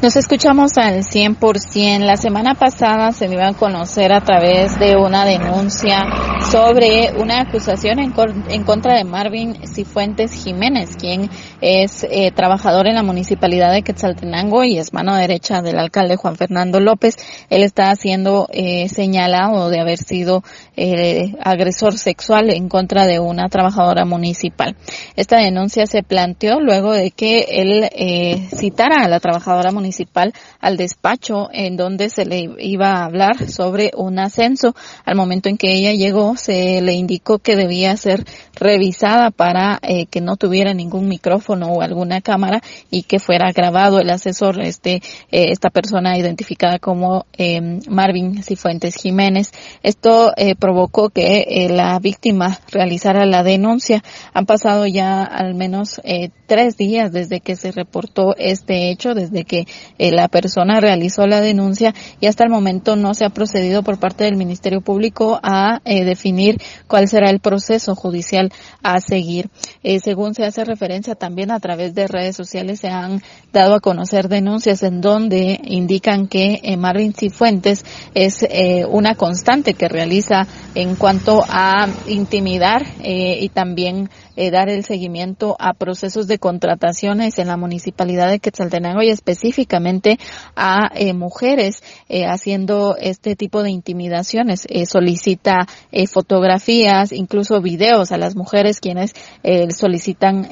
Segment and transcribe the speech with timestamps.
[0.00, 2.04] Nos escuchamos al 100%.
[2.04, 6.04] La semana pasada se dio a conocer a través de una denuncia
[6.50, 8.14] sobre una acusación en,
[8.48, 11.30] en contra de Marvin Cifuentes Jiménez, quien
[11.60, 16.36] es eh, trabajador en la municipalidad de Quetzaltenango y es mano derecha del alcalde Juan
[16.36, 17.16] Fernando López.
[17.50, 20.42] Él está siendo eh, señalado de haber sido
[20.76, 24.76] eh, agresor sexual en contra de una trabajadora municipal.
[25.16, 30.34] Esta denuncia se planteó luego de que él eh, citara a la trabajadora municipal municipal
[30.60, 34.74] al despacho en donde se le iba a hablar sobre un ascenso.
[35.04, 38.24] Al momento en que ella llegó, se le indicó que debía ser
[38.54, 42.60] revisada para eh, que no tuviera ningún micrófono o alguna cámara
[42.90, 44.96] y que fuera grabado el asesor, este,
[45.30, 49.52] eh, esta persona identificada como eh, Marvin Cifuentes Jiménez.
[49.82, 54.02] Esto eh, provocó que la víctima realizara la denuncia.
[54.32, 56.00] Han pasado ya al menos
[56.46, 59.66] tres días desde que se reportó este hecho, desde que
[59.98, 64.24] la persona realizó la denuncia y hasta el momento no se ha procedido por parte
[64.24, 68.50] del Ministerio Público a eh, definir cuál será el proceso judicial
[68.82, 69.48] a seguir.
[69.84, 73.80] Eh, según se hace referencia también a través de redes sociales se han dado a
[73.80, 80.46] conocer denuncias en donde indican que eh, Marvin Cifuentes es eh, una constante que realiza
[80.74, 87.40] en cuanto a intimidar eh, y también eh, dar el seguimiento a procesos de contrataciones
[87.40, 90.16] en la municipalidad de Quetzaltenango y específicamente
[90.54, 94.64] a eh, mujeres eh, haciendo este tipo de intimidaciones.
[94.68, 100.48] Eh, solicita eh, fotografías, incluso videos a las mujeres quienes eh, solicitan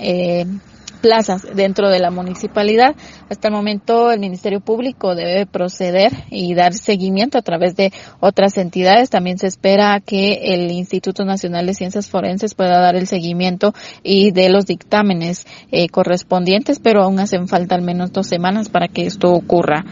[0.97, 2.97] plazas dentro de la municipalidad.
[3.29, 8.59] Hasta el momento el Ministerio Público debe proceder y dar seguimiento a través de otras
[8.59, 9.11] entidades.
[9.11, 14.33] También se espera que el Instituto Nacional de Ciencias Forenses pueda dar el seguimiento y
[14.33, 19.07] de los dictámenes eh, correspondientes, pero aún hacen falta al menos dos semanas para que
[19.07, 19.85] esto ocurra.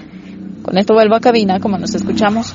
[0.62, 2.55] Con esto vuelvo a cabina, como nos escuchamos.